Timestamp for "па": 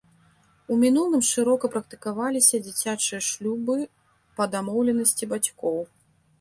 4.41-4.51